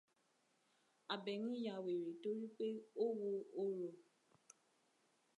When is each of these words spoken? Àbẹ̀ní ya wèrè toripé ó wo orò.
Àbẹ̀ní 1.13 1.51
ya 1.65 1.75
wèrè 1.85 2.11
toripé 2.21 2.67
ó 3.03 3.05
wo 3.19 3.31
orò. 3.63 3.89